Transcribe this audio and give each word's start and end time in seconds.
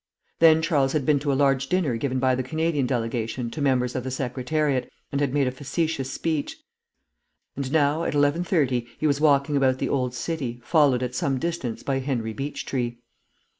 Then 0.39 0.63
Charles 0.63 0.93
had 0.93 1.05
been 1.05 1.19
to 1.19 1.31
a 1.31 1.35
large 1.37 1.67
dinner 1.67 1.95
given 1.95 2.17
by 2.17 2.33
the 2.33 2.41
Canadian 2.41 2.87
delegation 2.87 3.51
to 3.51 3.61
members 3.61 3.93
of 3.95 4.03
the 4.03 4.09
Secretariat, 4.09 4.89
and 5.11 5.21
had 5.21 5.31
made 5.31 5.45
a 5.45 5.51
facetious 5.51 6.09
speech; 6.11 6.57
and 7.55 7.71
now, 7.71 8.03
at 8.05 8.15
eleven 8.15 8.43
thirty, 8.43 8.87
he 8.97 9.05
was 9.05 9.21
walking 9.21 9.55
about 9.55 9.77
the 9.77 9.89
old 9.89 10.15
city, 10.15 10.59
followed 10.63 11.03
at 11.03 11.13
some 11.13 11.37
distance 11.37 11.83
by 11.83 11.99
Henry 11.99 12.33
Beechtree. 12.33 12.97